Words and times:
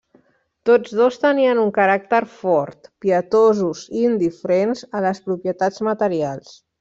Tots 0.67 0.93
dos 0.99 1.17
tenien 1.25 1.59
un 1.63 1.69
caràcter 1.75 2.21
fort, 2.39 2.89
pietosos 3.05 3.83
i 3.99 4.07
indiferents 4.07 4.83
a 5.01 5.07
les 5.07 5.23
propietats 5.29 5.85
materials. 5.93 6.55